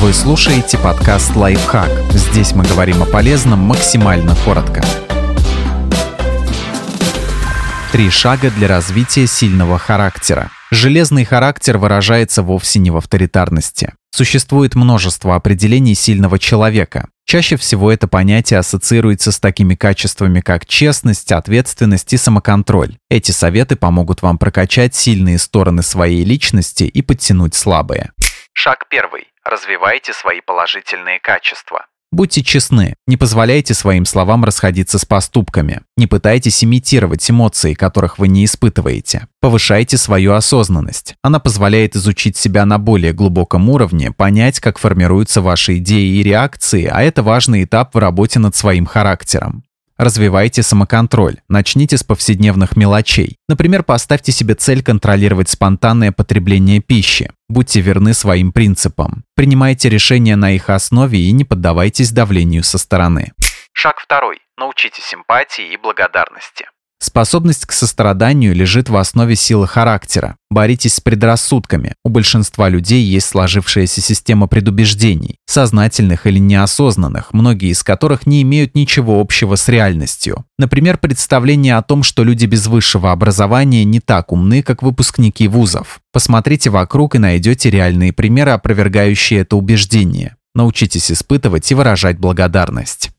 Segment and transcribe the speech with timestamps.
[0.00, 1.90] Вы слушаете подкаст «Лайфхак».
[2.14, 4.82] Здесь мы говорим о полезном максимально коротко.
[7.92, 10.50] Три шага для развития сильного характера.
[10.70, 13.92] Железный характер выражается вовсе не в авторитарности.
[14.10, 17.10] Существует множество определений сильного человека.
[17.26, 22.96] Чаще всего это понятие ассоциируется с такими качествами, как честность, ответственность и самоконтроль.
[23.10, 28.12] Эти советы помогут вам прокачать сильные стороны своей личности и подтянуть слабые.
[28.62, 29.28] Шаг первый.
[29.42, 31.86] Развивайте свои положительные качества.
[32.12, 35.80] Будьте честны, не позволяйте своим словам расходиться с поступками.
[35.96, 39.28] Не пытайтесь имитировать эмоции, которых вы не испытываете.
[39.40, 41.14] Повышайте свою осознанность.
[41.22, 46.84] Она позволяет изучить себя на более глубоком уровне, понять, как формируются ваши идеи и реакции,
[46.84, 49.64] а это важный этап в работе над своим характером.
[50.00, 51.42] Развивайте самоконтроль.
[51.46, 53.36] Начните с повседневных мелочей.
[53.50, 57.30] Например, поставьте себе цель контролировать спонтанное потребление пищи.
[57.50, 59.24] Будьте верны своим принципам.
[59.36, 63.32] Принимайте решения на их основе и не поддавайтесь давлению со стороны.
[63.74, 64.38] Шаг второй.
[64.56, 66.64] Научитесь эмпатии и благодарности.
[67.02, 70.36] Способность к состраданию лежит в основе силы характера.
[70.50, 71.94] Боритесь с предрассудками.
[72.04, 78.74] У большинства людей есть сложившаяся система предубеждений, сознательных или неосознанных, многие из которых не имеют
[78.74, 80.44] ничего общего с реальностью.
[80.58, 86.00] Например, представление о том, что люди без высшего образования не так умны, как выпускники вузов.
[86.12, 90.36] Посмотрите вокруг и найдете реальные примеры, опровергающие это убеждение.
[90.54, 93.10] Научитесь испытывать и выражать благодарность.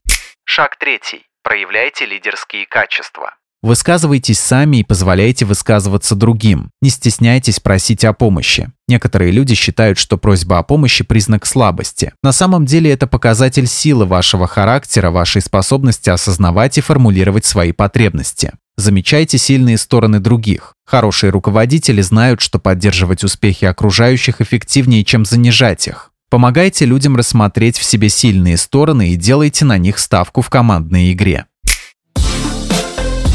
[0.43, 1.23] Шаг третий.
[1.43, 3.33] Проявляйте лидерские качества.
[3.63, 6.71] Высказывайтесь сами и позволяйте высказываться другим.
[6.81, 8.71] Не стесняйтесь просить о помощи.
[8.87, 12.11] Некоторые люди считают, что просьба о помощи– признак слабости.
[12.23, 18.51] На самом деле это показатель силы вашего характера, вашей способности осознавать и формулировать свои потребности.
[18.77, 20.73] Замечайте сильные стороны других.
[20.83, 26.11] Хорошие руководители знают, что поддерживать успехи окружающих эффективнее, чем занижать их.
[26.31, 31.45] Помогайте людям рассмотреть в себе сильные стороны и делайте на них ставку в командной игре.